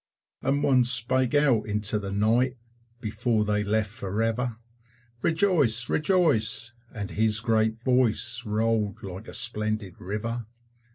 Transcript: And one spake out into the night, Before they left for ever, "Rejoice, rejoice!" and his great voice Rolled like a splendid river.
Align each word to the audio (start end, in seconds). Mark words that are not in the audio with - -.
And 0.41 0.63
one 0.63 0.83
spake 0.83 1.35
out 1.35 1.67
into 1.67 1.99
the 1.99 2.11
night, 2.11 2.57
Before 3.01 3.45
they 3.45 3.63
left 3.63 3.91
for 3.91 4.23
ever, 4.23 4.57
"Rejoice, 5.21 5.89
rejoice!" 5.89 6.73
and 6.91 7.11
his 7.11 7.39
great 7.39 7.79
voice 7.79 8.41
Rolled 8.43 9.03
like 9.03 9.27
a 9.27 9.33
splendid 9.35 9.93
river. 10.01 10.47